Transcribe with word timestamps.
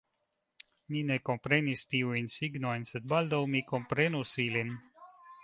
Mi 0.93 1.03
ne 1.09 1.17
komprenis 1.29 1.83
tiujn 1.91 2.31
signojn, 2.37 2.89
sed 2.93 3.07
baldaŭ 3.15 3.43
mi 3.53 3.63
komprenus 3.75 4.35
ilin. 4.47 4.75